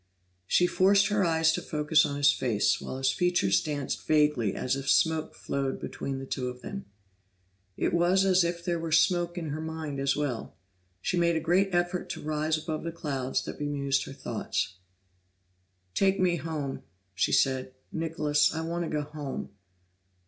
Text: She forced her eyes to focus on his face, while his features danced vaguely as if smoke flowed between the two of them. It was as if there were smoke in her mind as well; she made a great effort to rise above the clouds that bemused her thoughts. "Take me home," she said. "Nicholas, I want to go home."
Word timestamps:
She 0.47 0.65
forced 0.65 1.09
her 1.09 1.23
eyes 1.23 1.51
to 1.51 1.61
focus 1.61 2.07
on 2.07 2.15
his 2.15 2.33
face, 2.33 2.81
while 2.81 2.97
his 2.97 3.11
features 3.11 3.61
danced 3.61 4.07
vaguely 4.07 4.55
as 4.55 4.75
if 4.75 4.89
smoke 4.89 5.35
flowed 5.35 5.79
between 5.79 6.17
the 6.17 6.25
two 6.25 6.47
of 6.49 6.63
them. 6.63 6.85
It 7.77 7.93
was 7.93 8.25
as 8.25 8.43
if 8.43 8.65
there 8.65 8.79
were 8.79 8.91
smoke 8.91 9.37
in 9.37 9.49
her 9.49 9.61
mind 9.61 9.99
as 9.99 10.15
well; 10.15 10.57
she 11.03 11.17
made 11.19 11.35
a 11.35 11.39
great 11.39 11.69
effort 11.75 12.09
to 12.09 12.23
rise 12.23 12.57
above 12.57 12.83
the 12.83 12.91
clouds 12.91 13.45
that 13.45 13.59
bemused 13.59 14.05
her 14.05 14.13
thoughts. 14.13 14.77
"Take 15.93 16.19
me 16.19 16.37
home," 16.37 16.81
she 17.13 17.31
said. 17.31 17.75
"Nicholas, 17.91 18.51
I 18.55 18.61
want 18.61 18.83
to 18.85 18.89
go 18.89 19.03
home." 19.03 19.49